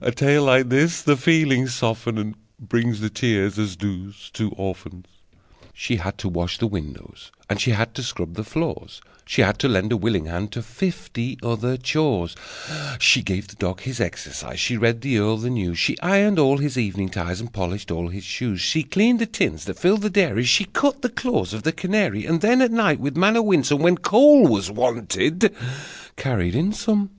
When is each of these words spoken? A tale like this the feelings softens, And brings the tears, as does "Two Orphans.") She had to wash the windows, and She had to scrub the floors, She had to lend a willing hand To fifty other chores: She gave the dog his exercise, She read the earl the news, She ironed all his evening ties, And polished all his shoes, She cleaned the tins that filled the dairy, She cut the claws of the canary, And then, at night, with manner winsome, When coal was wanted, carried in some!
A 0.00 0.10
tale 0.10 0.42
like 0.42 0.70
this 0.70 1.02
the 1.02 1.16
feelings 1.16 1.72
softens, 1.72 2.18
And 2.18 2.34
brings 2.68 2.98
the 2.98 3.08
tears, 3.10 3.60
as 3.60 3.76
does 3.76 4.28
"Two 4.32 4.50
Orphans.") 4.56 5.06
She 5.72 5.94
had 5.98 6.18
to 6.18 6.28
wash 6.28 6.58
the 6.58 6.66
windows, 6.66 7.30
and 7.48 7.60
She 7.60 7.70
had 7.70 7.94
to 7.94 8.02
scrub 8.02 8.34
the 8.34 8.42
floors, 8.42 9.00
She 9.24 9.40
had 9.42 9.60
to 9.60 9.68
lend 9.68 9.92
a 9.92 9.96
willing 9.96 10.24
hand 10.26 10.50
To 10.50 10.62
fifty 10.64 11.38
other 11.44 11.76
chores: 11.76 12.34
She 12.98 13.22
gave 13.22 13.46
the 13.46 13.54
dog 13.54 13.82
his 13.82 14.00
exercise, 14.00 14.58
She 14.58 14.76
read 14.76 15.00
the 15.00 15.16
earl 15.18 15.36
the 15.36 15.48
news, 15.48 15.78
She 15.78 15.96
ironed 16.00 16.40
all 16.40 16.58
his 16.58 16.76
evening 16.76 17.10
ties, 17.10 17.40
And 17.40 17.52
polished 17.52 17.92
all 17.92 18.08
his 18.08 18.24
shoes, 18.24 18.60
She 18.60 18.82
cleaned 18.82 19.20
the 19.20 19.26
tins 19.26 19.64
that 19.66 19.78
filled 19.78 20.02
the 20.02 20.10
dairy, 20.10 20.42
She 20.42 20.64
cut 20.64 21.02
the 21.02 21.08
claws 21.08 21.52
of 21.52 21.62
the 21.62 21.70
canary, 21.70 22.26
And 22.26 22.40
then, 22.40 22.60
at 22.62 22.72
night, 22.72 22.98
with 22.98 23.16
manner 23.16 23.42
winsome, 23.42 23.78
When 23.82 23.96
coal 23.98 24.44
was 24.48 24.72
wanted, 24.72 25.54
carried 26.16 26.56
in 26.56 26.72
some! 26.72 27.10